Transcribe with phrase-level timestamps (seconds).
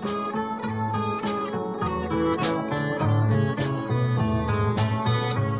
[0.00, 0.27] Bye.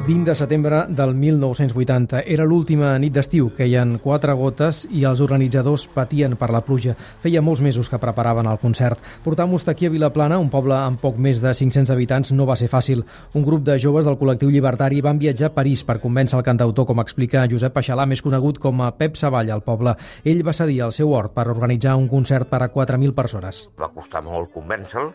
[0.09, 2.23] 20 de setembre del 1980.
[2.25, 6.63] Era l'última nit d'estiu, que hi ha quatre gotes i els organitzadors patien per la
[6.65, 6.95] pluja.
[7.21, 8.97] Feia molts mesos que preparaven el concert.
[9.21, 12.71] Portar-nos aquí a Vilaplana, un poble amb poc més de 500 habitants, no va ser
[12.73, 13.05] fàcil.
[13.37, 16.89] Un grup de joves del col·lectiu llibertari van viatjar a París per convèncer el cantautor,
[16.89, 19.93] com explica Josep Peixalà, més conegut com a Pep Savall al poble.
[20.25, 23.67] Ell va cedir el seu hort per organitzar un concert per a 4.000 persones.
[23.77, 25.13] Va costar molt convèncer-lo,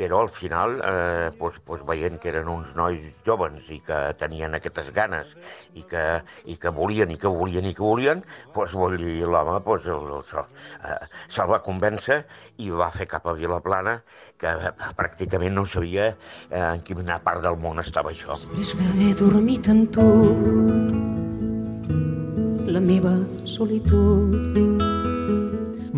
[0.00, 4.56] però al final, eh, doncs, doncs veient que eren uns nois joves i que tenien
[4.56, 5.34] aquestes ganes
[5.76, 6.04] i que,
[6.48, 8.22] i que volien i que volien i que volien,
[8.54, 10.96] doncs vol dir l'home doncs, se'l eh,
[11.28, 12.22] se va convèncer
[12.64, 13.98] i va fer cap a Vilaplana,
[14.40, 14.54] que
[14.96, 18.40] pràcticament no sabia eh, en quina part del món estava això.
[18.40, 20.08] Després d'haver dormit amb tu,
[22.72, 24.69] la meva solitud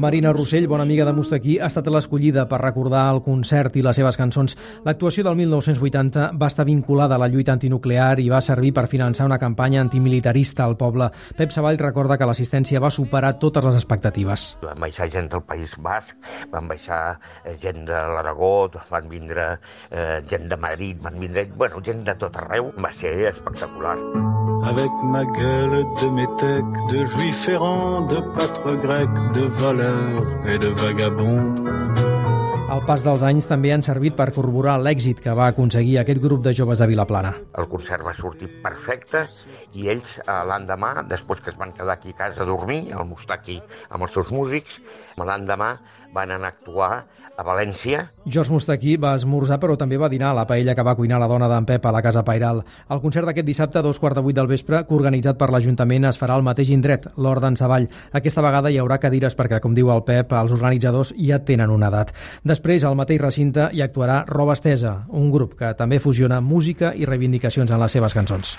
[0.02, 3.94] Marina Rossell, bona amiga de Mustaquí, ha estat l'escollida per recordar el concert i les
[3.94, 4.56] seves cançons.
[4.82, 9.28] L'actuació del 1980 va estar vinculada a la lluita antinuclear i va servir per finançar
[9.30, 11.12] una campanya antimilitarista al poble.
[11.38, 14.50] Pep Savall recorda que l'assistència va superar totes les expectatives.
[14.66, 16.18] Van baixar gent del País Basc,
[16.50, 17.02] van baixar
[17.44, 19.52] eh, gent de l'Aragó, van vindre
[19.92, 22.74] eh, gent de Madrid, van vindre bueno, gent de tot arreu.
[22.74, 24.41] Va ser espectacular.
[24.64, 30.68] Avec ma gueule de métèque, de juif errant, de pâtre grec, de voleur et de
[30.68, 31.91] vagabond.
[32.72, 36.40] El pas dels anys també han servit per corroborar l'èxit que va aconseguir aquest grup
[36.40, 37.34] de joves de Vilaplana.
[37.60, 39.26] El concert va sortir perfecte
[39.76, 43.04] i ells eh, l'endemà, després que es van quedar aquí a casa a dormir, al
[43.10, 43.58] Mustaki
[43.90, 44.78] amb els seus músics,
[45.20, 45.74] l'endemà
[46.16, 46.88] van anar a actuar
[47.36, 48.06] a València.
[48.24, 51.28] George Mustaki va esmorzar però també va dinar a la paella que va cuinar la
[51.28, 52.64] dona d'en Pep a la Casa Pairal.
[52.88, 56.20] El concert d'aquest dissabte a dos quarts de vuit del vespre, organitzat per l'Ajuntament, es
[56.20, 57.90] farà al mateix indret, l'Hort d'en Savall.
[58.16, 61.92] Aquesta vegada hi haurà cadires perquè, com diu el Pep, els organitzadors ja tenen una
[61.92, 62.16] edat.
[62.40, 66.92] Després Després, al mateix recinte, hi actuarà Roba Estesa, un grup que també fusiona música
[66.94, 68.54] i reivindicacions en les seves cançons.